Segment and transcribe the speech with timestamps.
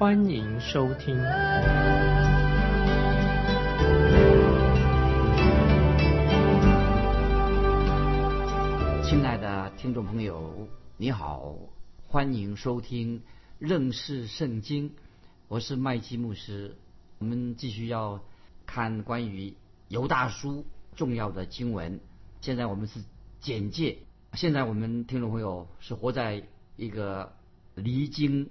[0.00, 1.14] 欢迎收听。
[9.04, 11.54] 亲爱的听众朋友，你好，
[12.08, 13.20] 欢迎收听
[13.58, 14.90] 认识圣经。
[15.48, 16.78] 我是麦基牧师，
[17.18, 18.22] 我们继续要
[18.64, 19.54] 看关于
[19.88, 20.64] 犹大书
[20.96, 22.00] 重要的经文。
[22.40, 23.04] 现在我们是
[23.38, 23.98] 简介。
[24.32, 26.42] 现在我们听众朋友是活在
[26.76, 27.34] 一个
[27.74, 28.48] 离经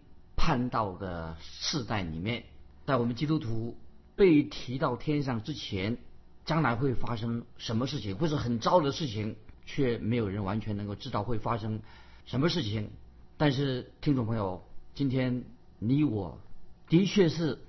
[0.50, 2.44] 看到的世代里面，
[2.88, 3.78] 在我们基督徒
[4.16, 6.00] 被提到天上之前，
[6.44, 9.36] 将来会发生什么事情，会是很糟的事情，
[9.68, 11.82] 却没有人完全能够知道会发生
[12.26, 12.90] 什么事情。
[13.38, 14.64] 但是听众朋友，
[14.96, 15.44] 今天
[15.78, 16.40] 你我
[16.88, 17.60] 的确是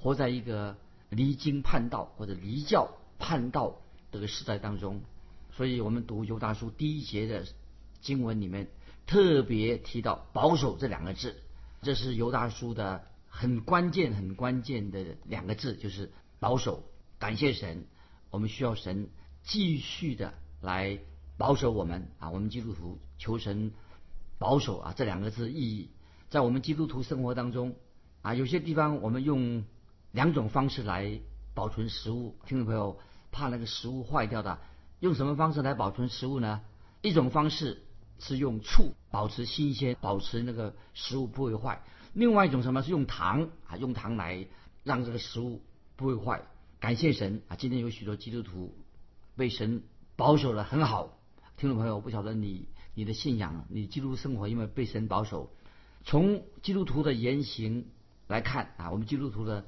[0.00, 0.76] 活在一个
[1.10, 3.76] 离经叛道或者离教叛道
[4.10, 5.02] 这个时代当中。
[5.52, 7.46] 所以我们读犹大书第一节的
[8.00, 8.66] 经文里面
[9.06, 11.36] 特别提到“保守”这两个字，
[11.84, 16.82] 这是犹大书的很关键、很关键的两个字，就是保守。
[17.18, 17.86] 感谢神，
[18.30, 19.10] 我们需要神
[19.42, 20.98] 继续的来
[21.36, 22.30] 保守我们啊！
[22.30, 23.72] 我们基督徒求神
[24.38, 24.94] 保守啊！
[24.96, 25.90] 这两个字意义
[26.30, 27.76] 在我们基督徒生活当中
[28.22, 29.64] 啊，有些地方我们用
[30.10, 31.20] 两种方式来
[31.54, 32.98] 保存食物，听众朋友
[33.30, 34.58] 怕那个食物坏掉的。
[35.00, 36.62] 用什么方式来保存食物呢？
[37.02, 37.83] 一种方式
[38.18, 41.80] 是用醋保持新鲜，保持那个食物不会坏；
[42.12, 44.46] 另外一种什么是用糖啊，用糖来
[44.82, 45.62] 让这个食物
[45.96, 46.42] 不会坏。
[46.80, 47.56] 感谢神啊！
[47.56, 48.76] 今天有许多基督徒
[49.36, 49.82] 被神
[50.16, 51.18] 保守的很好。
[51.56, 55.50] 听众朋友，我不晓得你你的信仰，你基督生活因为被神保守。
[56.04, 57.86] 从基督徒的言行
[58.26, 59.64] 来看啊，我们基督徒的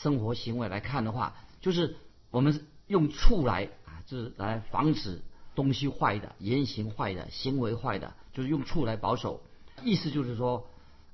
[0.00, 1.96] 生活行为来看的话，就是
[2.30, 4.18] 我们用醋来啊，就。
[4.18, 5.22] 是来防止
[5.54, 9.42] 东西坏的、言行坏的、行为坏的，就是用处来保守。
[9.84, 10.68] 意思就是说，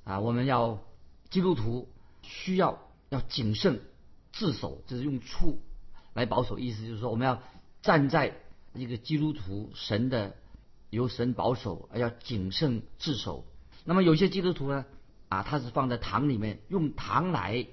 [0.04, 0.78] 啊，我们要
[1.31, 1.88] 基督徒
[2.22, 2.78] 需要
[3.09, 3.81] 要谨慎
[4.32, 5.59] 自守，就是用处
[6.15, 6.59] 来保守。
[6.59, 7.43] 意思就是说，我们要
[7.82, 8.37] 站在
[8.75, 10.37] 一个基督徒神的
[10.91, 13.44] 由神保守，要谨慎自守。
[13.84, 14.84] 那么有些基督徒呢，
[15.28, 17.66] 啊，他是放在堂里面，用堂来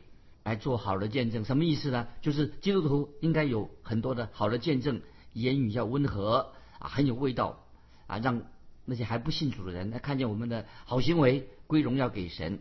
[0.44, 1.44] 来做好的见证。
[1.44, 2.08] 什么意思呢？
[2.22, 5.02] 就是基督徒应该有很多的好的见证。
[5.36, 7.64] 言语要温和啊，很有味道
[8.08, 8.42] 啊，让
[8.86, 12.60] 那些还不信主的人，看见我们的好行为归荣耀给神。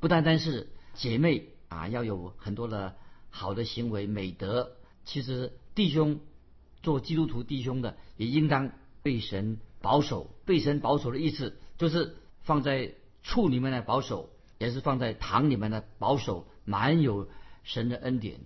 [0.00, 2.96] 不单单是姐妹啊，要有很多的
[3.30, 4.72] 好的行为美德。
[5.04, 6.20] 其实弟兄
[6.82, 8.72] 做基督徒弟兄的，也应当
[9.02, 10.34] 被神保守。
[10.44, 17.28] 被神保守的意思，就是放在处里面的保守，也是放在堂里面的保守，满有
[17.62, 18.40] 神的恩典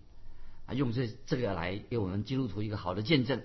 [0.66, 3.42] 啊，用这这个来给我们基督徒一个好的见证。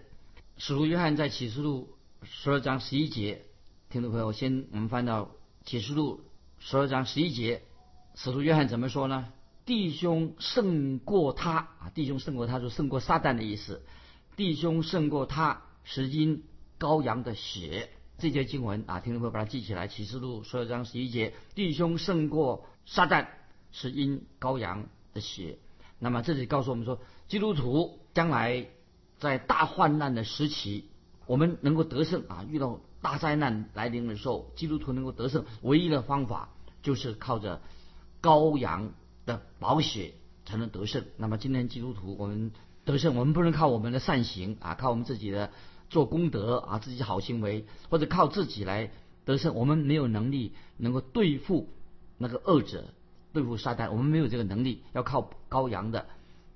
[0.57, 1.89] 使徒约翰在启示录
[2.23, 3.41] 十二章十一节，
[3.89, 5.31] 听众朋友，先我们翻到
[5.65, 6.21] 启示录
[6.59, 7.63] 十二章十一节，
[8.15, 9.33] 使徒约翰怎么说呢？
[9.65, 13.83] 弟兄胜过他啊，弟兄胜过他，就胜过撒旦的意思。
[14.37, 16.43] 弟兄胜过他，是因
[16.79, 17.89] 羔羊的血。
[18.17, 19.89] 这节经文啊，听众朋友把它记起来。
[19.89, 23.27] 启示录十二章十一节，弟兄胜过撒旦，
[23.73, 25.59] 是因羔羊的血。
[25.99, 28.65] 那么这里告诉我们说，基督徒将来。
[29.17, 30.85] 在大患难的时期，
[31.25, 32.45] 我们能够得胜啊！
[32.49, 36.49] 遇到大灾难来临的时候，基督徒能够得胜，唯一的方法
[36.83, 37.61] 就是靠着
[38.21, 38.91] 羔羊
[39.25, 40.13] 的宝血
[40.45, 41.05] 才能得胜。
[41.17, 42.51] 那么今天基督徒我们
[42.83, 45.51] 得胜，我们不能靠我们的善行啊，靠我们自己的
[45.89, 48.91] 做功德啊，自己好行为，或者靠自己来
[49.23, 49.55] 得胜。
[49.55, 51.69] 我们没有能力能够对付
[52.17, 52.93] 那个恶者，
[53.33, 56.05] 对付撒旦，我们没有这个能力，要靠羔羊的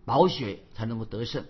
[0.05, 1.45] 宝血才能够得胜。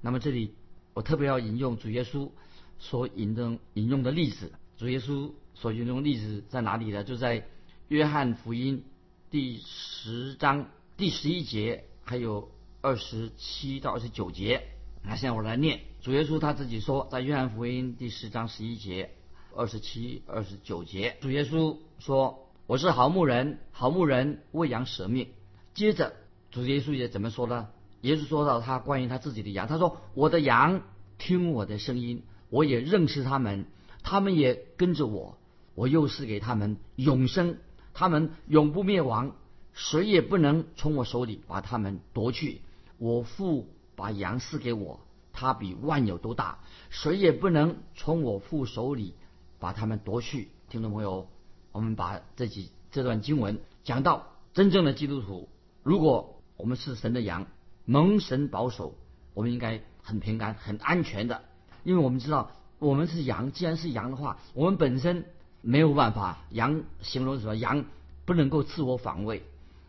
[0.00, 0.54] 那么这里
[0.94, 2.30] 我特别要引用主耶稣
[2.78, 4.52] 所引的引用的例子。
[4.76, 7.04] 主耶稣所引用的例子在哪里呢？
[7.04, 7.46] 就在
[7.88, 8.82] 约翰福音
[9.30, 12.50] 第十章第十一节，还有
[12.80, 14.62] 二十七到二十九节。
[15.02, 19.10] 那现在我来念主耶稣他自己说，在约翰福音第十章十一节、
[19.54, 25.28] 二十七、二十九节，主耶稣说：“我是好牧人，好牧人为羊舍命。”
[25.74, 26.14] 接着
[26.50, 27.68] 主耶稣也怎么说呢？
[28.02, 30.82] 耶稣说到他关于他自己的羊，他说：“我的羊
[31.18, 33.66] 听我的声音，我也认识他们，
[34.02, 35.36] 他们也跟着我。
[35.74, 37.58] 我又是给他们永生，
[37.94, 39.36] 他们永不灭亡，
[39.72, 42.60] 谁也不能从我手里把他们夺去。
[42.98, 45.00] 我父把羊赐给我，
[45.32, 46.58] 他比万有都大，
[46.90, 49.14] 谁也不能从我父手里
[49.58, 50.48] 把他们夺去。
[50.68, 51.28] 听众朋友，
[51.72, 55.48] 我们把这几这段经文讲到真正的基督徒，
[55.82, 57.46] 如果我们是神的羊，
[57.90, 58.94] 蒙神保守，
[59.34, 61.42] 我们应该很平安、很安全的，
[61.82, 63.50] 因为我们知道我们是羊。
[63.50, 65.24] 既然是羊的话，我们本身
[65.60, 66.38] 没有办法。
[66.50, 67.56] 羊形容什么？
[67.56, 67.84] 羊
[68.24, 69.42] 不能够自我防卫，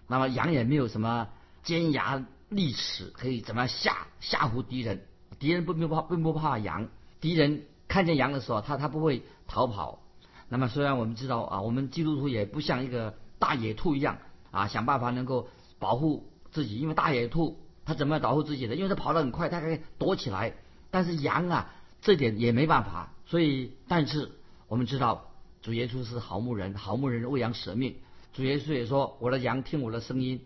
[0.08, 1.28] 那么羊也没有什么
[1.62, 2.26] 尖牙。
[2.50, 5.06] 利齿可以怎么样吓吓唬敌人？
[5.38, 6.90] 敌人不不怕并不怕羊，
[7.20, 10.02] 敌人看见羊的时候，他他不会逃跑。
[10.50, 14.18] 那么虽然我们知道啊，我们基督徒也不像一个大野兔一样
[14.50, 18.76] 啊，想办法能够保护自己，因为大野兔他怎么样保护自己的？
[18.76, 20.54] 因为他跑得很快，他可以躲起来。
[20.90, 23.14] 但是羊啊，这点也没办法。
[23.26, 24.32] 所以，但是
[24.68, 25.32] 我们知道
[25.62, 27.96] 主耶稣是好牧人，好牧人为羊舍命。
[28.34, 30.42] 主耶稣也说：“我的羊听我的声音。”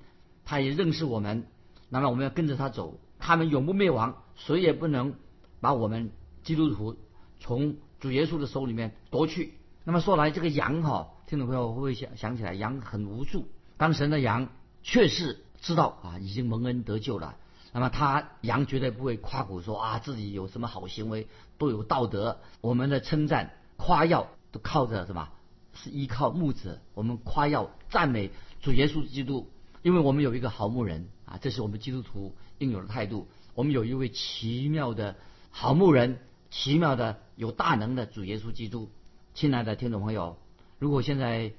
[0.46, 1.48] 他也认识我们。
[1.90, 5.16] 那么我们要跟着他走，他们永不灭亡，谁也不能
[5.60, 6.12] 把我们
[6.44, 6.98] 基督徒
[7.40, 9.54] 从主耶稣的手里面夺去。
[9.84, 13.48] 那么说来，这个羊哈，听众朋友会不会想想起来，羊很无助。
[13.78, 14.50] 当神的羊
[14.84, 17.38] 确实知道啊，已经蒙恩得救了。
[17.74, 21.28] 那么他羊绝对不会夸口说啊，自己有什么好行为，
[21.58, 22.40] 都有道德。
[22.62, 25.30] 我们的称赞、夸耀都靠着什么？
[25.74, 26.80] 是依靠牧者。
[26.94, 28.30] 我们夸耀、赞美
[28.62, 29.50] 主耶稣基督。
[29.82, 33.28] 因为我们有一个好牧人啊，这是我们基督徒应有的态度。
[33.56, 35.16] 我们有一位奇妙的
[35.50, 36.20] 好牧人，
[36.52, 38.92] 奇妙的有大能的主耶稣基督。
[39.34, 40.38] 亲爱的听众朋友，
[40.78, 41.54] 如果现在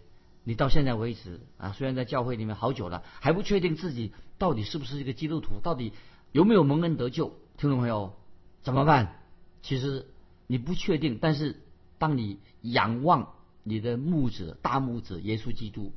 [0.46, 5.92] 你到现在为止啊，虽然在教会里面好久了，还不确定自己到底是不是一个基督徒，到底
[6.30, 8.14] 有没有蒙恩得救，听众朋友
[8.62, 9.20] 怎么办？
[9.62, 10.06] 其实
[10.46, 11.60] 你不确定，但是
[11.98, 13.32] 当你仰望
[13.64, 15.92] 你的牧者大牧者耶稣基督，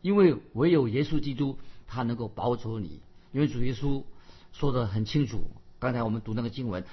[0.00, 1.56] 因为唯有耶稣基督。
[1.94, 3.02] 他能够保守你，
[3.32, 4.02] 因为主耶稣
[4.54, 5.42] 说的很清楚。
[5.78, 6.86] 刚才我们读那个经文，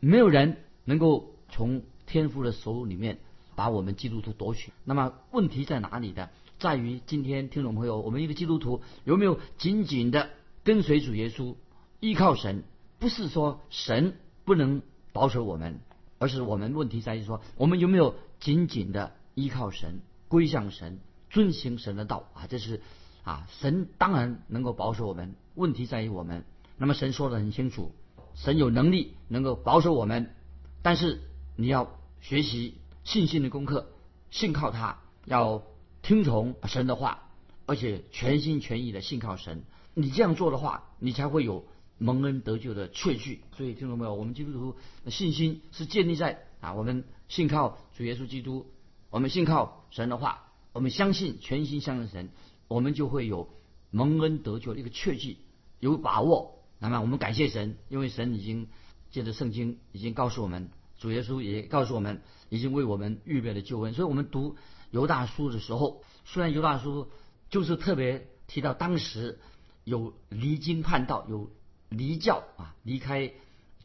[0.00, 3.18] 没有人能够从天父的手里面
[3.54, 4.72] 把我们基督徒夺取。
[4.82, 6.30] 那么问题在哪里呢？
[6.58, 10.30] 在于今天听众朋友，我们一个基督徒有没有紧紧的
[10.64, 11.54] 跟随主耶稣，
[12.00, 12.64] 依靠神？
[12.98, 14.82] 不是说神不能
[15.12, 15.80] 保守我们，
[16.18, 20.98] 而是我们问题在于说，我们有没有紧紧的依靠神，归向神，
[21.30, 22.46] 遵行神的道啊？
[22.46, 22.80] 这是。
[23.22, 26.44] 啊，神当然能够保守我们，问题在于我们。
[26.78, 27.90] 那么神说的很清楚，
[28.36, 30.32] 神有能力能够保守我们，
[30.80, 31.20] 但是
[31.56, 33.88] 你要学习信心的功课，
[34.30, 35.64] 信靠他，要
[36.06, 37.24] 听从神的话，
[37.66, 39.64] 而且全心全意的信靠神。
[39.92, 41.66] 你这样做的话，你才会有
[41.98, 43.42] 蒙恩得救的确据。
[43.56, 44.14] 所以听懂没有？
[44.14, 48.70] 我们基督徒的信心是建立在啊，我们信靠主耶稣基督，
[49.10, 52.28] 我们信靠神的话，我们相信全心相信神。
[52.68, 53.48] 我们就会有
[53.90, 55.38] 蒙恩得救的一个确据，
[55.80, 56.60] 有把握。
[56.78, 58.68] 那么我们感谢神，因为神已经
[59.10, 63.92] 借着圣经已经告诉我们，主耶稣也告诉我们，已经为我们预备了救恩。
[63.92, 64.54] 所以我们读
[64.96, 67.10] 犹大书的时候，虽然犹大书
[67.50, 69.38] 就是特别提到当时
[69.84, 71.50] 有离经叛道、有
[71.90, 73.34] 离教啊、离开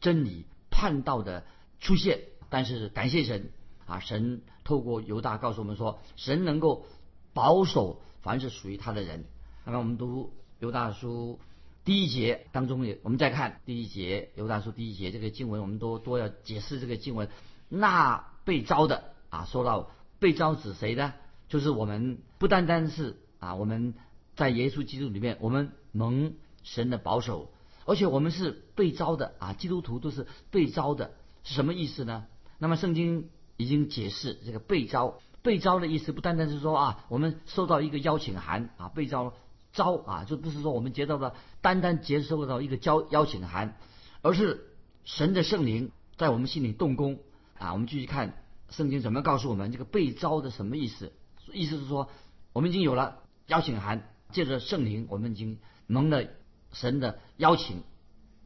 [0.00, 1.44] 真理叛道的
[1.80, 3.50] 出现，但是感谢神
[3.84, 6.86] 啊，神透过犹大告诉我们说，神能够
[7.34, 8.00] 保守。
[8.22, 9.24] 凡是属于他的人，
[9.64, 11.40] 那么我们读犹大书
[11.84, 17.28] 第一节当中也，我们再看第一节犹大书第一节这个经文，我们都都要解释这个经文。
[17.68, 19.90] 那被招的啊，说到
[20.22, 21.14] 被招指谁呢？
[21.48, 23.94] 就是我们不单单是啊，我们
[24.36, 27.50] 在耶稣基督里面，我们蒙神的保守，
[27.86, 31.10] 而且我们是被招的啊，基督徒都是被招的，
[31.42, 32.26] 是什么意思呢？
[32.58, 35.18] 那么圣经已经解释这个被招。
[35.42, 39.34] 被招的意思不单单是说啊，我们收到一个邀请函啊，被招
[39.72, 43.76] 招啊，就不是说我们接到的单单接收到一个邀邀请函，
[44.22, 44.68] 而是
[45.04, 47.18] 神的圣灵在我们心里动工
[47.58, 47.72] 啊。
[47.72, 48.41] 我们继续看
[48.72, 51.12] 圣经怎么告诉我们这个被招的什么意思？
[51.52, 52.08] 意思是说
[52.52, 56.24] 我们已经有了邀请函，借着圣灵，我们已经蒙了
[56.72, 57.82] 神的邀请，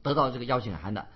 [0.02, 1.06] 得到这个邀请函的。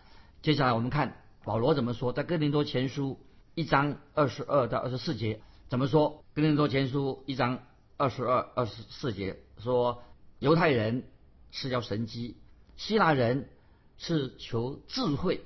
[0.43, 3.19] 接下来我们看保罗怎么说，在哥林多前书
[3.55, 5.43] 一章二十二到二十四节。
[5.69, 6.25] 怎么说？
[6.35, 7.61] 哥林多前书一章
[7.97, 10.03] 二十二、二十四节说，
[10.39, 11.05] 犹太人
[11.53, 12.37] 是要神机，
[12.77, 13.49] 希腊人
[13.97, 15.43] 是求智慧，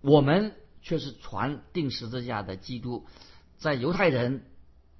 [0.00, 3.06] 我们却是传定十字架的基督，
[3.56, 4.44] 在犹太人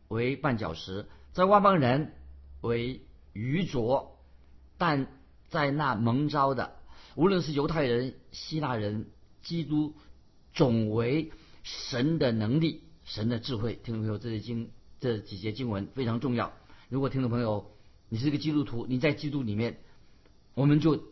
[0.09, 2.15] 为绊脚石，在外邦人
[2.61, 4.19] 为愚拙，
[4.79, 5.07] 但
[5.49, 6.77] 在那蒙召的，
[7.17, 9.11] 无论是犹太人、希腊人，
[9.43, 9.95] 基督
[10.55, 12.85] 总为神的能力。
[13.05, 14.71] 神的智慧，听众朋友，这些经
[15.01, 16.53] 这几节经文非常重要。
[16.89, 17.73] 如果听众朋友
[18.09, 19.81] 你是一个基督徒，你在基督里面，
[20.55, 21.03] 我们就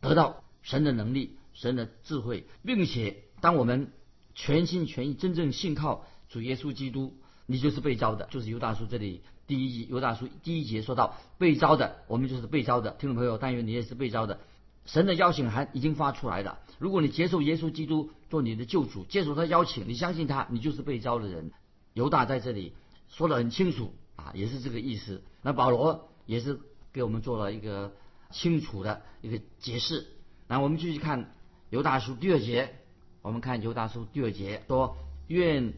[0.00, 3.90] 得到神的能力、神的智慧，并且当我们
[4.34, 7.14] 全心全意、真正信靠主耶稣基督，
[7.46, 8.26] 你就是被招的。
[8.30, 12.92] 就是犹大书这里第一犹大书第一节说到被招的，我们就是被招的。
[12.92, 14.40] 听众朋友，但愿你也是被招的。
[14.86, 16.58] 神的邀请函已经发出来了。
[16.78, 21.52] 如果你接受耶稣基督做你的救主，接受他邀请，你相信他，你就是被招的人。
[21.92, 22.72] 犹大在这里
[23.08, 25.22] 说得很清楚啊，也是这个意思。
[25.42, 26.58] 那保罗也是
[26.92, 27.92] 给我们做了一个
[28.30, 30.06] 清楚的一个解释。
[30.48, 31.34] 那我们继续看
[31.68, 32.79] 犹大书第二节，
[33.22, 34.96] 我们看犹大书第二节说：
[35.28, 35.72] 愿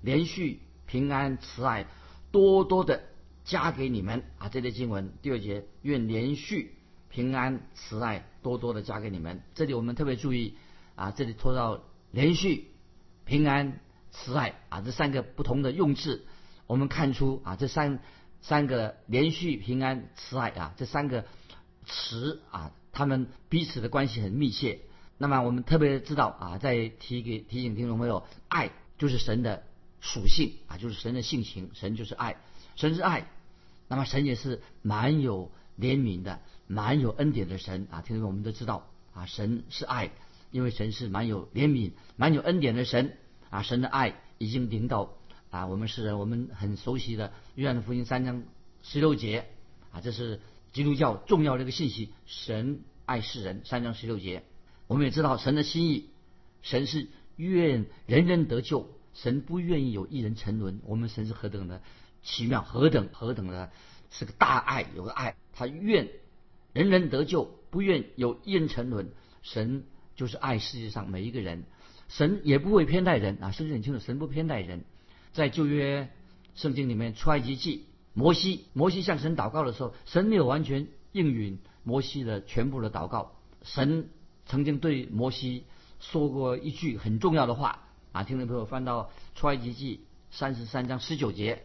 [0.00, 1.86] 连续平安慈爱
[2.30, 3.02] 多多的
[3.44, 4.48] 加给你们啊。
[4.48, 6.74] 这类经文第二节，愿连续。
[7.08, 9.42] 平安慈爱多多的加给你们。
[9.54, 10.56] 这里我们特别注意
[10.94, 12.68] 啊，这里拖到连续
[13.26, 13.80] 平安
[14.10, 16.24] 慈爱啊这三个不同的用字，
[16.66, 18.00] 我们看出啊这三
[18.40, 21.26] 三个连续平安慈爱啊这三个
[21.84, 24.80] 词啊，他们彼此的关系很密切。
[25.22, 29.62] 那么我们特别知道啊，在提给提醒听众朋友，爱就是神的
[30.00, 32.38] 属性啊，就是神的性情，神就是爱，
[32.74, 33.28] 神是爱，
[33.86, 36.40] 那么神也是蛮有怜悯的。
[36.66, 40.10] 蛮有恩典的神啊，听众我们都知道啊，神是爱，
[40.50, 43.16] 因为神是蛮有怜悯、蛮有恩典的神
[43.48, 45.14] 啊，神的爱已经领导
[45.50, 48.42] 啊，我们世人我们很熟悉的约翰福音三章
[48.82, 49.46] 十六节
[49.92, 50.40] 啊，这是
[50.72, 54.42] 基督教重要的一个信息，神爱世人三章十六节，
[54.92, 56.10] 我们也知道神的心意，
[56.60, 61.80] 神是愿人人得救，神不愿意有一人沉沦，我们神是何等的
[62.22, 63.72] 奇妙，何等何等的
[64.10, 66.10] 是个大爱，有个爱，他愿。
[66.74, 69.12] 人人得救，不愿有一人沉沦。
[69.40, 69.84] 神
[70.14, 71.64] 就是爱世界上每一个人，
[72.08, 73.50] 神也不会偏待人啊！
[73.50, 74.84] 圣经很清楚，神不偏待人。
[75.32, 76.10] 在旧约
[76.54, 83.38] 圣经里面，出埃及记，摩西，摩西向神祷告的时候，神没有完全应允摩西的全部的祷告。
[83.62, 84.10] 神
[84.52, 85.64] 曾经对摩西
[85.98, 88.22] 说过一句很重要的话啊！
[88.22, 91.62] 听众朋友翻到出埃及记三十三章十九节，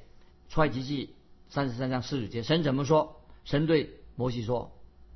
[0.47, 1.13] 出埃及记
[1.49, 3.19] 三十三章十九节，神怎么说？
[3.43, 4.71] 神对摩西说。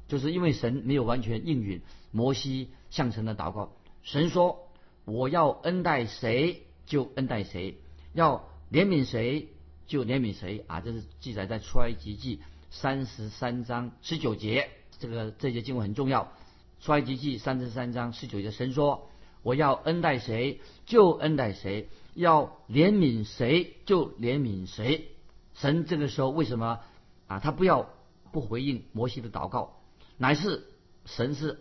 [0.10, 3.72] 就是因为神没有完全应允摩西向神的祷告，
[4.04, 4.68] 神说
[5.06, 7.78] ：“我要恩待谁就恩待谁，
[8.12, 9.48] 要怜悯谁
[9.88, 14.70] 就怜悯谁。”啊，这是记载在出埃及记三十三章十九节。
[15.00, 16.34] 这个这节经文很重要。
[16.81, 19.07] 出埃及记三十三章十九节，神说
[19.43, 25.09] ：“我要恩待谁就恩待谁，要怜悯谁就怜悯谁。”
[25.53, 26.79] 神这个时候为什么
[27.27, 27.38] 啊？
[27.38, 27.88] 他不要
[28.31, 29.77] 不回应摩西的祷告？
[30.17, 30.63] 乃是
[31.05, 31.59] 神是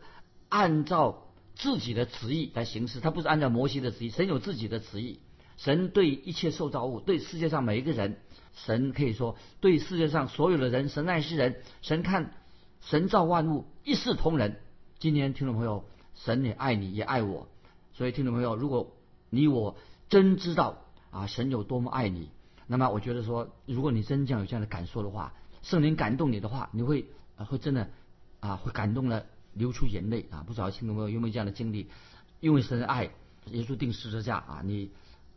[0.49, 4.09] 按照自己的旨意来行事，他不是按照摩西的旨意。
[4.09, 5.21] 神有自己的旨意，
[5.59, 8.17] 神对一切受造物，对世界上每一个人，
[8.55, 11.61] 神可以说对世界上所有的人，神爱世人。
[11.83, 12.33] 神看
[12.81, 14.59] 神造万物一视同仁。
[15.01, 17.49] 今天听众朋友，神也爱你，也爱我。
[17.95, 18.95] 所以听众朋友，如果
[19.31, 19.75] 你我
[20.11, 22.29] 真知道啊，神有多么爱你，
[22.67, 27.91] 那么我觉得说，如果你真正有这样的感受的话，圣灵感动你的话，你会啊会真的。
[28.41, 30.43] 啊，会感动了，流出眼泪啊！
[30.47, 31.91] 不知道听众朋友有没有这样的经历？
[32.41, 33.11] 因为神的爱，
[33.51, 34.93] 耶稣定十字架啊，你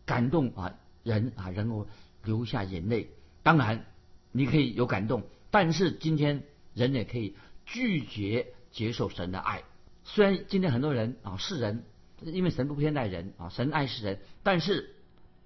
[0.05, 1.85] 感动啊人啊，然后
[2.23, 3.09] 流下眼泪。
[3.43, 3.85] 当然，
[4.31, 6.43] 你可以有感动，但是今天
[6.73, 9.63] 人也可以拒绝接受神的爱。
[10.03, 11.85] 虽然今天很多人啊是人，
[12.21, 14.93] 因为神不偏待人啊，神爱世人，但是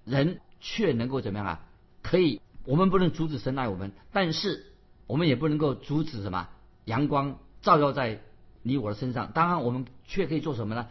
[0.04, 1.60] 人却能够怎么样啊？
[2.02, 4.66] 可以，我们不能阻止神爱我们，但是
[5.06, 6.48] 我们也不能够阻止什么
[6.86, 7.38] 阳光。
[7.60, 8.20] 照耀在
[8.62, 10.86] 你我的身上，当然我们却可以做什么呢？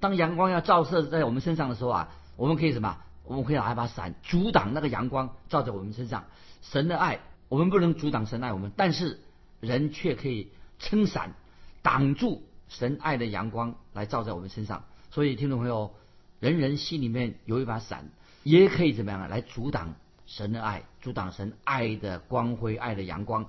[0.00, 2.98] 当阳光要照射在我们身上的时候啊，我们可以什么？
[3.24, 6.24] 我们可以拿一把伞阻挡那个阳光照在我们身上。
[6.60, 9.18] 神的爱，我们不能阻挡神爱我们，但是
[9.60, 11.34] 人却可以撑伞
[11.84, 14.86] 挡住神爱的阳光来照在我们身上。
[15.12, 15.94] 所以听众朋友，
[16.40, 18.10] 人人心里面有一把伞，
[18.42, 19.28] 也可以怎么样啊？
[19.28, 19.94] 来阻挡
[20.26, 23.48] 神的爱，阻挡神爱的光辉、爱的阳光。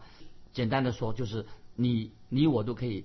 [0.53, 1.47] 简单的说，就是。
[1.77, 3.03] 你你我都可以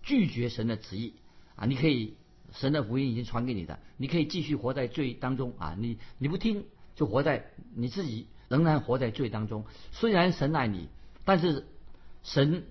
[0.00, 1.14] 拒绝神的旨意
[1.56, 1.66] 啊！
[1.66, 2.14] 你可以
[2.52, 5.74] 神的福音已经传给你的，你可以继续活在罪当中啊！
[5.76, 9.64] 你你不听，就活在你自己仍然活在罪当中。
[9.90, 10.88] 虽然神爱你，
[11.24, 11.66] 但是
[12.22, 12.62] 神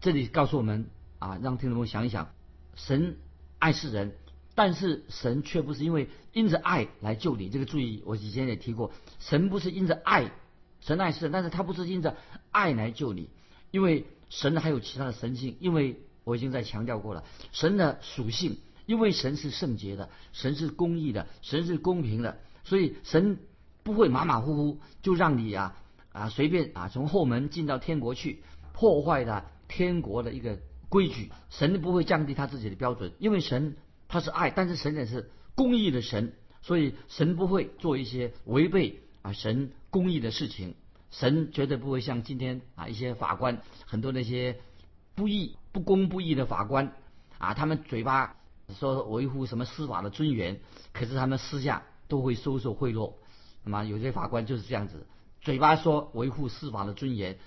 [0.00, 0.86] 这里告诉我们
[1.24, 2.28] 啊，让听众们想一想：
[2.74, 3.16] 神
[3.58, 4.12] 爱世人，
[4.54, 7.48] 但是神却不是因为因着爱来救你。
[7.48, 10.30] 这个注意，我以前也提过，神不是因着爱，
[10.80, 12.16] 神爱世人，但是他不是因着
[12.50, 13.30] 爱来救你，
[13.70, 14.06] 因为。
[14.30, 23.38] 神还有其他的神性，因为我已经在强调过了，神的属性，因为神是圣洁的，神是公义的，神是公平的，所以神
[23.84, 25.76] 不会马马虎虎就让你啊
[26.10, 30.58] 啊随便啊从后门进到天国去，破坏了天国的一个
[30.94, 31.32] 规矩。
[31.50, 40.76] 神不会降低他自己的标准，因为神他是爱，但是神也是公义的神，所以神不会做一些违背啊神公义的事情。
[41.10, 44.60] 神绝对不会像今天啊一些法官，很多那些
[45.16, 46.92] 不义、不公不义的法官
[47.38, 48.36] 啊，他们嘴巴
[48.78, 50.60] 说维护什么司法的尊严，
[50.92, 53.14] 可是他们私下都会收受贿赂。
[53.64, 55.06] 那么有些法官就是这样子，
[55.40, 57.38] 嘴巴说维护司法的尊严，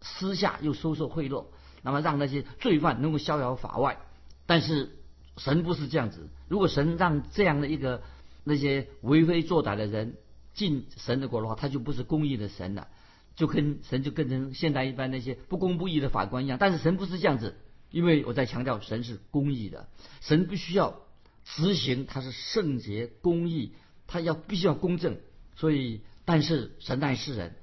[0.00, 1.46] 私下又收受贿赂，
[1.84, 3.98] 那么让那些罪犯能够逍遥法外。
[4.46, 4.90] 但是
[5.36, 8.02] 神不是这样子，如果神让这样的一个
[8.42, 10.16] 那些为非作歹的人
[10.54, 12.88] 进神的国的话，他就不是公义的神了。
[13.36, 17.56] 就跟神就跟成现代一般那些不公不义的法官一样，但是神不是这样子，
[17.90, 19.88] 因为我在强调神是公义的，
[20.20, 21.00] 神必须要
[21.44, 23.72] 执行，他是圣洁公义，
[24.06, 25.16] 他要必须要公正，
[25.56, 27.56] 所以但是神爱世人，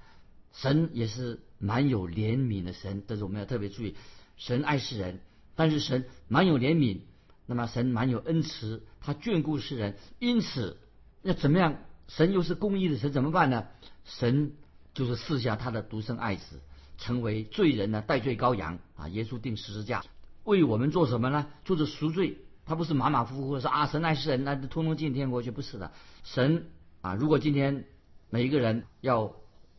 [0.52, 3.96] 神也是蛮有怜悯的神，但是我们要特别注意，
[4.36, 5.20] 神爱世人，
[5.56, 7.02] 但是神蛮有怜悯，
[7.46, 10.78] 那么神蛮有恩慈，他眷顾世人，因此
[11.22, 11.78] 那怎么样？
[12.08, 13.68] 神又是公义的神，怎么办呢？
[14.04, 14.52] 神。
[14.94, 16.60] 就是赐下他的独生爱子，
[16.98, 19.08] 成为罪人呢，代罪羔羊啊！
[19.08, 20.04] 耶稣定十字架，
[20.44, 21.48] 为我们做什么呢？
[21.64, 22.40] 就是赎罪。
[22.66, 25.94] 他不是马马虎虎说啊，神爱世人，那通通进天国去，不是的。
[26.26, 26.66] 神
[27.00, 27.86] 啊，如果今天
[28.30, 29.34] 每一个人要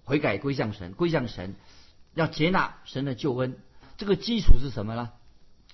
[0.04, 1.54] 悔改归向神，归向神，
[2.14, 3.56] 要接纳神的救恩，
[3.96, 5.12] 这个基础是什么呢？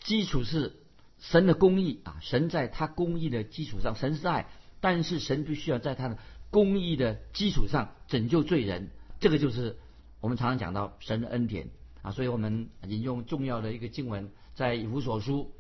[0.01, 0.77] 基础是
[1.19, 2.19] 神的公义啊！
[2.21, 4.47] 神在他公义的基础上，神是爱，
[4.81, 6.19] 但是神必须要在他的
[6.51, 8.91] 公义的基础上拯救罪人。
[9.19, 9.77] 这个就是
[10.21, 11.71] 我们常常讲到神的恩典
[12.03, 15.53] 啊，所以我们引用重要的一个经文，在以弗所书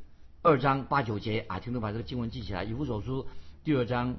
[0.42, 2.62] 二章八九节啊，听众把这个经文记起来。
[2.62, 3.26] 以弗所书
[3.64, 4.16] 第二章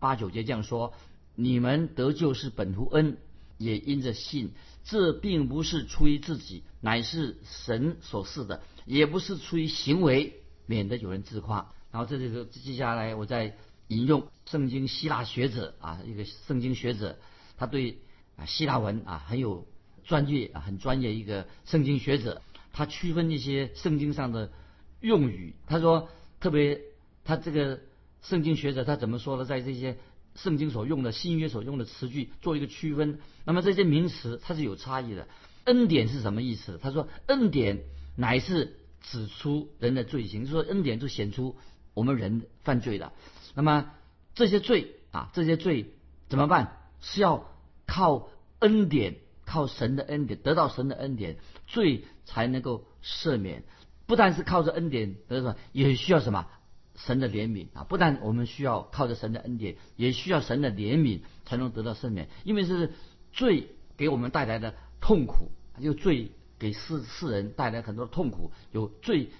[0.00, 0.92] 八九节这样说：
[1.36, 3.18] 你们得救是本乎恩，
[3.58, 4.52] 也因着信。
[4.84, 11.72] 这并不是出于自己，乃是神所赐的；也不是出于行为，免得有人自夸。
[11.90, 13.56] 然后这里头接下来，我再
[13.88, 17.18] 引用圣经希腊学者啊，一个圣经学者，
[17.56, 17.98] 他对。
[18.34, 19.66] 啊，希腊文啊很有
[20.04, 22.40] 专业啊，很专业一个圣经学者，
[22.72, 24.50] 他区分一些圣经上的
[25.00, 25.54] 用语。
[25.66, 26.08] 他说，
[26.40, 26.80] 特别
[27.24, 27.78] 他这个
[28.22, 29.44] 圣经学者他怎么说呢？
[29.44, 29.98] 在这些
[30.34, 33.20] 圣经所用的新约所用的词句做一个区分。
[33.44, 35.28] 那么这些名词它是有差异的。
[35.64, 36.78] 恩典是什么意思？
[36.82, 37.84] 他说，恩典
[38.16, 41.56] 乃是指出人的罪行，说恩典就显出
[41.94, 43.12] 我们人犯罪了。
[43.54, 43.90] 那么
[44.34, 45.94] 这些罪啊，这些罪
[46.28, 46.78] 怎么办？
[47.00, 47.48] 是要。
[47.84, 53.64] 靠恩典，靠神的恩典得到神的恩典，罪才能够赦免。
[54.06, 56.46] 不但是靠着恩典得到，也需要什么？
[57.06, 57.84] 神的怜悯啊！
[57.84, 62.28] 不但我们需要靠着神的恩典，也需要神的怜悯才能得到赦免。
[62.44, 62.92] 因为是
[63.32, 65.50] 罪给我们带来的痛苦，
[65.82, 69.30] 就罪给世世人带来很多痛苦，有罪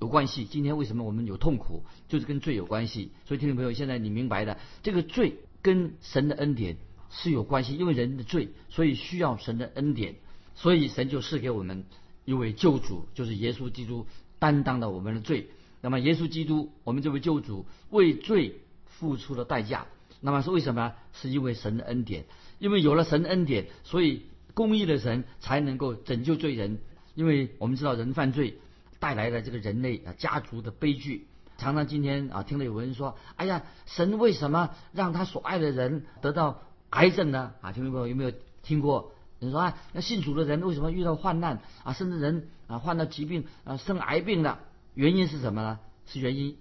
[0.00, 0.44] 有关系。
[0.44, 3.12] 今天为什么我们有痛苦，就是跟罪有关系。
[3.26, 6.76] 所以听众朋友，现在你明白的，这个罪跟神的恩典。
[7.10, 10.16] 是有关系，因为人的罪，所以需要神的恩典，
[10.54, 11.86] 所以神就赐给我们
[12.26, 14.06] 一位救主，就是耶稣基督
[14.38, 15.48] 担当了我们的罪。
[15.80, 19.86] 那么耶稣基督，我们这位救主为罪付出了代价。
[20.20, 20.94] 那么是为什么？
[21.12, 22.24] 是因为神的恩典，
[22.58, 26.78] 因为有了神的恩典，所以公义的神才能够拯救罪人。
[27.14, 28.58] 因为我们知道人犯罪
[28.98, 31.26] 带来了这个人类啊家族的悲剧。
[31.56, 37.52] 常常今天啊听到有人说：“哎呀，神为什么让他所爱的人得到？”癌症呢？
[37.60, 39.12] 啊，听众朋友有没有听过？
[39.40, 44.60] 你说啊，那信主的人为什么遇到患难啊，甚至人啊患了疾病啊生癌病了？
[44.98, 45.78] 原因是什么呢？
[46.06, 46.56] 是原因，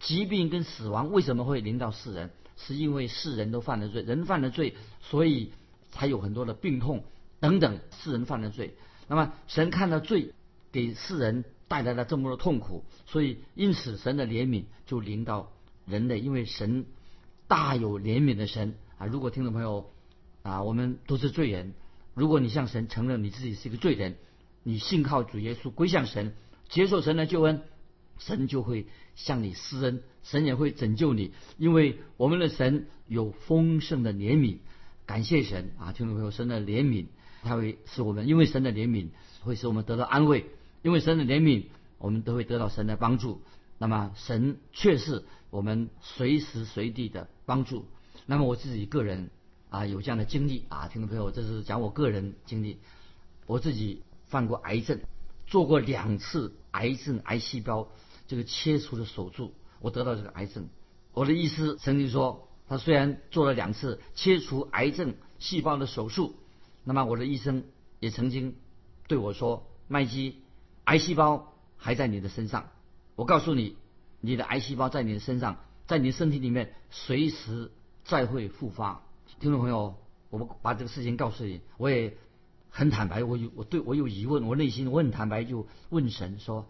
[0.00, 2.30] 疾病跟死亡为什么会临到世人？
[2.56, 5.52] 是因为世人都犯了罪，人犯了罪，所以
[5.92, 7.04] 才有很多的病痛
[7.38, 7.78] 等等。
[7.92, 8.74] 世人犯了罪，
[9.06, 10.32] 那么神看到罪
[10.72, 15.52] 给世人带来了这么多痛苦，所以因此神的怜悯就临到
[15.86, 16.86] 人类，因为神
[17.46, 18.74] 大有怜悯的神。
[18.98, 19.92] 啊，如果听众朋友
[20.42, 21.72] 啊，我们都是罪人，
[22.14, 24.16] 如果你向神承认你自己是一个罪人，
[24.64, 26.34] 你信靠主耶稣归向神，
[26.68, 27.62] 接受神的救恩，
[28.18, 34.58] 神就会向你施恩，神也会拯救你，因为我们的神有丰盛的怜悯。
[35.06, 37.06] 感谢神啊，听众朋友，神的怜悯，
[37.42, 39.10] 他会使我们，因为神的怜悯
[39.42, 40.46] 会使我们得到安慰，
[40.82, 41.66] 因为神的怜悯，
[41.98, 43.40] 我们都会得到神的帮助。
[43.78, 47.86] 那么神却是我们随时随地的帮助。
[48.24, 49.30] 那么我自己个人
[49.68, 52.78] 啊有这样的经历啊，听众朋友，这是讲我个人经历。
[53.46, 54.98] 我自己犯过癌症，
[55.46, 57.92] 做过两次癌症癌细胞
[58.26, 60.68] 这个切除的手术，我得到这个癌症。
[61.12, 66.34] 我的医师曾经说，他虽然做了两次切除癌症细胞的手术，
[66.84, 67.64] 那么我的医生
[68.00, 68.56] 也曾经
[69.08, 70.42] 对我说，麦基，
[70.84, 72.68] 癌细胞还在你的身上。
[73.14, 73.76] 我告诉你，
[74.20, 77.70] 你的癌细胞在你的身上，在你的身体里面随时
[78.04, 79.02] 再会复发。
[79.40, 79.94] 听众朋友，
[80.28, 82.16] 我们把这个事情告诉你，我也
[82.68, 86.68] 很坦白，我有我对我有疑问，我内心我很坦白，就问神说：“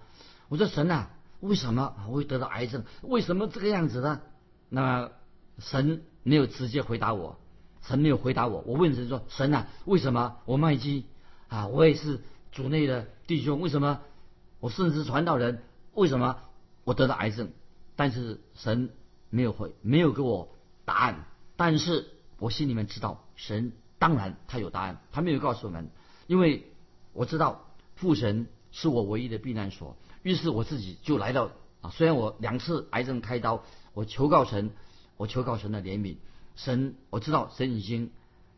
[0.49, 2.85] 我说神啊，为什么我会得到癌症？
[3.03, 4.21] 为什么这个样子呢？”
[4.69, 5.11] 那
[5.59, 7.39] 神没有直接回答我，
[7.83, 8.63] 神没有回答我。
[8.67, 11.05] 我问神说：“神啊，为什么我麦基
[11.49, 12.21] 啊，我也是
[12.53, 14.01] 主内的弟兄，为什么
[14.61, 15.63] 我甚至传道人，
[15.95, 16.39] 为什么
[16.85, 17.53] 我得到癌症？”
[17.97, 18.91] 但是神
[19.31, 21.25] 没有回，没有给我答案。
[21.57, 25.91] 但是我心里面知道，神当然他有答案，他没有告诉我们，
[26.27, 26.71] 因为
[27.13, 29.97] 我知道父神是我唯一的避难所。
[30.27, 33.63] 于是我自己就来到啊，虽然我两次癌症开刀。
[33.95, 34.73] 我求告神，
[35.17, 36.17] 我求告神的怜悯。
[36.57, 38.11] 神，我知道神已经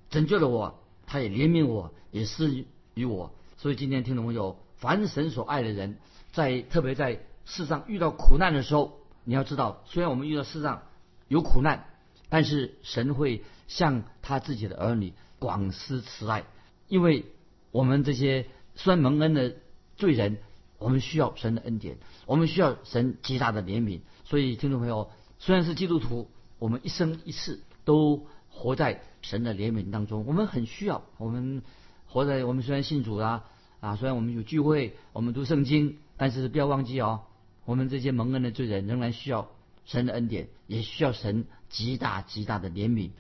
[0.09, 3.35] 拯救了我，他也怜悯我，也施于我。
[3.59, 5.99] 所以今天听众朋友，凡神所爱的人，
[6.33, 10.85] 在特别在世上遇到苦难的时候，你要知道，虽然我们遇到世上
[11.29, 11.85] 有苦难，
[12.31, 16.47] 但是神会向他自己的儿女广施慈爱，
[16.89, 17.27] 因为
[17.73, 19.55] 我们这些虽然蒙恩的
[19.99, 20.39] 罪人，
[20.79, 24.01] 我们需要神的恩典，我们需要神极大的怜悯。
[24.25, 25.11] 所以听众朋友。
[25.41, 30.25] 虽然是基督徒，我们一生一世都活在神的怜悯当中。
[30.27, 31.63] 我们很需要，我们
[32.07, 33.45] 活在我们虽然信主啦
[33.79, 37.21] 啊，虽然我们有聚会，我们读圣经，但是不要忘记哦，
[37.67, 39.49] 我们这些蒙恩的罪人仍然需要
[39.85, 43.11] 神的恩典，也需要神极大极大的怜悯。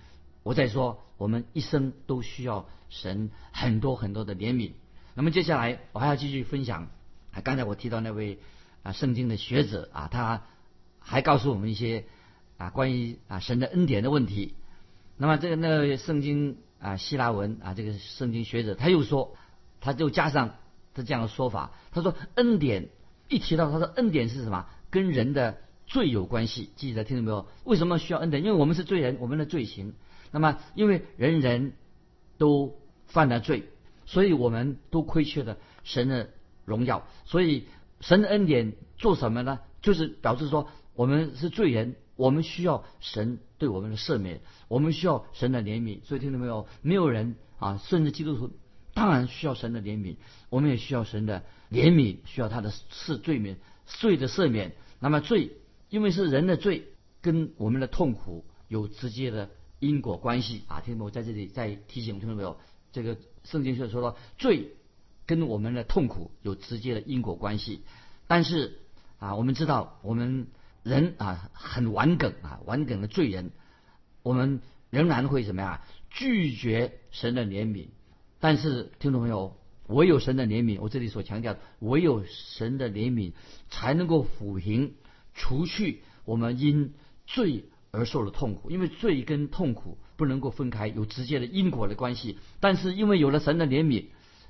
[0.42, 4.72] 我在说，我们一生都需要神很多很多的怜悯。
[5.14, 6.88] 那么接下来我还要继续分享，
[7.40, 8.38] 刚才我提到那位
[8.82, 10.42] 啊圣经的学者啊，他。
[11.00, 12.04] 还告诉我们一些
[12.58, 14.52] 啊关于啊神的恩典的问题。
[15.16, 19.34] 那么这个那个圣经啊希腊文啊这个圣经学者他又说，
[19.80, 20.56] 他就加上
[20.92, 22.90] 他这样的说法，他说恩典
[23.28, 24.66] 一提到他说恩典是什么？
[24.90, 26.68] 跟人的罪有关系。
[26.76, 27.48] 记得听到没有？
[27.64, 28.44] 为什么需要恩典？
[28.44, 29.94] 因为我们是罪人，我们的罪行。
[30.30, 31.72] 那么因为人人
[32.36, 33.70] 都犯了罪，
[34.04, 36.28] 所以我们都亏缺了神的
[36.68, 37.06] 荣耀。
[37.24, 37.64] 所以
[38.00, 39.58] 神的恩典做什么呢？
[39.82, 40.68] 就是表示说。
[40.98, 46.04] 我们是罪人，我们需要神对我们的赦免，我们需要神的怜悯。
[46.04, 46.66] 所以听到没有？
[46.82, 48.50] 没有人啊，甚至基督徒
[48.94, 50.16] 当然需要神的怜悯，
[50.50, 54.74] 我们也需要神的怜悯，需要他的赦罪免罪的赦免。
[54.98, 55.52] 那么罪，
[55.88, 56.88] 因为是人的罪，
[57.22, 60.80] 跟我们的痛苦有直接的因果关系啊！
[60.80, 61.10] 听到没有？
[61.12, 62.58] 在这里再提醒，听到没有？
[62.90, 64.72] 这个圣经上说到，罪
[65.28, 67.82] 跟我们的痛苦有直接的因果关系。
[68.26, 68.80] 但是
[69.20, 70.48] 啊，我们知道我们。
[70.84, 73.50] 人啊，很顽梗啊，顽梗的罪人，
[74.22, 75.80] 我们仍然会怎么样？
[76.08, 77.88] 拒绝神的怜悯。
[78.40, 83.32] 但是听众朋友，唯有神的怜悯，我这里所强调，唯有神的怜悯
[83.68, 84.94] 才能够抚平、
[85.34, 86.94] 除去我们因
[87.26, 88.70] 罪而受的痛苦。
[88.70, 92.38] 因为罪跟痛苦不能够分开，有直接的因果的关系。
[92.60, 94.06] 但是因为有了神的怜悯，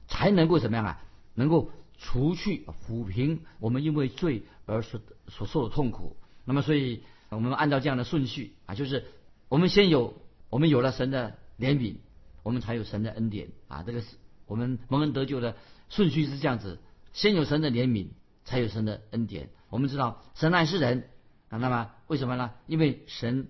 [0.08, 1.00] 才能够怎么样啊？
[1.34, 6.16] 能够除去、抚平我们因为罪而所所受的痛苦。
[6.44, 9.04] 那么，所以我们按照这样的顺序啊，就是
[9.48, 11.96] 我们先有，我们有了神的怜悯，
[12.42, 13.84] 我们才有神的恩典啊。
[13.84, 14.16] 这个是
[14.46, 15.56] 我们蒙恩得救的
[15.90, 16.80] 顺序是这样子：
[17.12, 18.08] 先有神的怜悯，
[18.44, 19.50] 才有神的恩典。
[19.68, 21.08] 我们知道神爱世人
[21.50, 22.52] 啊，那么为什么呢？
[22.66, 23.48] 因为神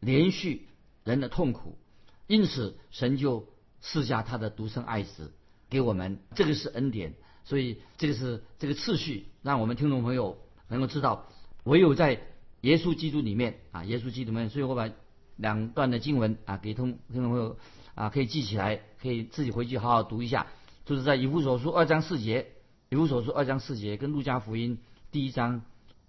[0.00, 0.66] 连续
[1.04, 1.78] 人的痛苦，
[2.26, 3.46] 因此神就
[3.80, 5.32] 赐下他的独生爱子
[5.68, 7.14] 给我们，这个是恩典。
[7.44, 10.36] 所以这个是这个次序，让我们听众朋友
[10.68, 11.26] 能够知道，
[11.64, 12.20] 唯有在
[12.60, 14.90] 耶稣基督里面啊，耶稣基督里面，所以我把
[15.36, 17.56] 两段的经文啊给通听众朋友
[17.94, 20.46] 啊可以记起来，可以自己回去好好读一下。
[20.84, 22.48] 就是在以弗所书二章四节，
[22.90, 24.78] 以弗所书二章四节跟路加福音
[25.10, 25.62] 第一章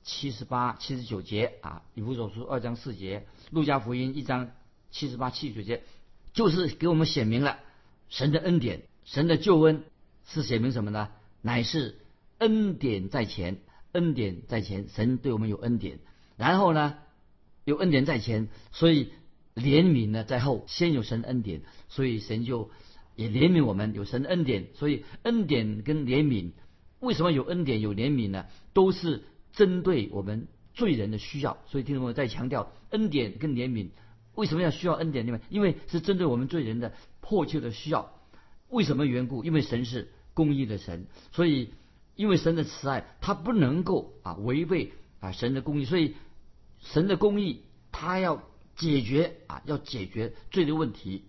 [0.03, 4.51] 七十八、七十九节啊，以弗所书二章四节，路加福音一章
[4.91, 5.83] 七十八、七十九节，
[6.33, 7.59] 就是给我们写明了
[8.09, 9.85] 神的恩典，神的救恩
[10.27, 11.09] 是写明什么呢？
[11.41, 11.97] 乃是
[12.37, 13.57] 恩典在前，
[13.91, 15.97] 恩典在前，神对我们有恩典。
[16.37, 16.95] 然后呢，
[17.65, 19.11] 有恩典在前，所以
[19.55, 20.63] 怜悯呢在后。
[20.67, 22.69] 先有神恩典，所以神就
[23.15, 23.95] 也怜悯我们。
[23.95, 26.51] 有神恩典，所以恩典跟怜悯，
[26.99, 28.45] 为什么有恩典有怜悯呢？
[28.73, 31.57] 都是针对我们罪人的需要。
[31.65, 33.89] 所以听众朋友在强调恩典跟怜悯，
[34.35, 35.41] 为什么要需要恩典因为？
[35.49, 38.13] 因为是针对我们罪人的迫切的需要。
[38.69, 39.43] 为什么缘故？
[39.43, 41.73] 因为神是公义的神，所以
[42.15, 46.15] 因为神的慈爱，他不能够啊违背啊神的公义，所以。
[46.81, 48.41] 神的公义，他要
[48.77, 51.25] 解决啊，要解决罪的问题。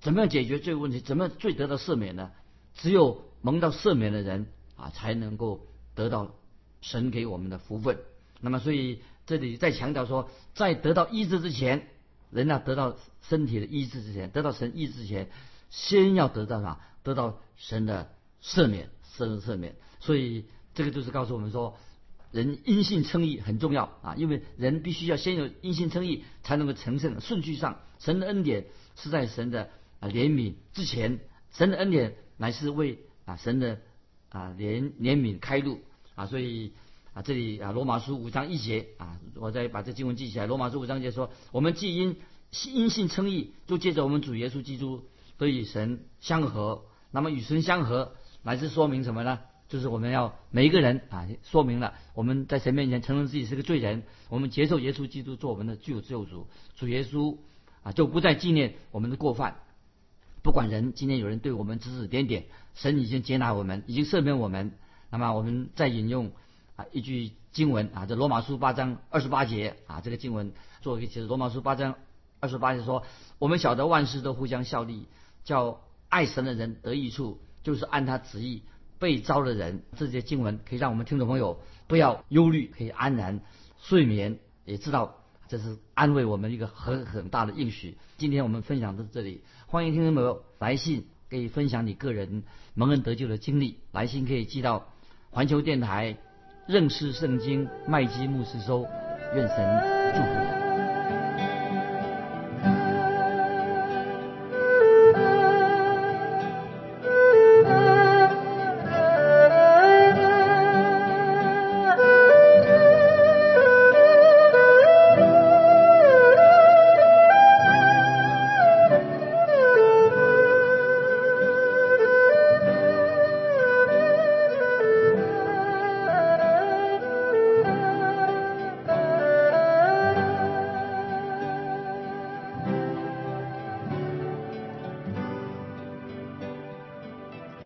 [0.00, 1.00] 怎么样解决罪问题？
[1.00, 2.30] 怎么罪得到赦免呢？
[2.72, 6.34] 只有蒙到赦免的人，啊，才能够得到
[6.80, 7.98] 神给我们的福分。
[8.40, 11.88] 那么，所以这里再强调说，在得到医治之前，
[12.30, 12.96] 人要得到
[13.28, 15.28] 身体的医治之前，得到神医治之前，
[15.70, 16.80] 先要得到啥？
[17.02, 18.10] 得到神的
[18.42, 19.76] 赦免，神的赦免。
[20.00, 21.76] 所以这个就是告诉我们说，
[22.30, 27.20] 人因信称义很重要啊，因为人必须要先有因信称义，才能够成圣。
[27.20, 31.20] 顺序上，神的恩典是在神的啊怜悯之前，
[31.52, 33.80] 神的恩典乃是为啊神的
[34.28, 35.80] 啊怜怜悯开路
[36.14, 36.72] 啊，所以。
[37.16, 40.46] 啊，这里啊，罗马书五章一节啊，我再把这经文记起来。
[40.46, 42.16] 罗马书五章一节说：“我们既因
[42.66, 45.02] 因信称义，就借着我们主耶稣基督
[45.38, 46.84] 都与神相合。
[47.10, 49.40] 那么与神相合，乃是说明什么呢？
[49.68, 56.46] 就是我们要每一个人啊，说明了我们在神面前承认自己是个罪人，我们接受耶稣基督做我们的救救主。
[56.76, 57.36] 主耶稣
[57.82, 59.56] 啊，就不再纪念我们的过犯。
[60.42, 64.72] 不管人今天有人对我们指指点点，神已经接纳我们，已经赦免我们。
[65.10, 66.32] 那么我们再引用。”
[66.76, 71.26] 啊，一句经文啊，这罗马书八章二十八节啊，这个经文做一个解释。
[71.26, 71.94] 罗马书八章
[72.38, 73.02] 二十八节说
[73.40, 75.06] ：“我们晓得万事都互相效力，
[75.46, 75.80] 叫
[76.10, 78.62] 爱神的人得益处，就是按他旨意
[78.98, 83.40] 被招的人。”这些经文可以让我们听众朋友不要忧虑，可以安然
[83.78, 87.96] 睡眠，也知道这是安慰我们一个很很大的应许。
[88.18, 92.42] 今天我们分享到这里，欢迎听众朋友来信，可以分享你个人
[92.74, 93.78] 蒙恩得救的经历。
[93.92, 94.88] 来信可以寄到
[95.30, 96.18] 环球电台。
[96.68, 98.88] 认识圣经，麦基牧师说
[99.36, 100.56] ：“愿神祝福。”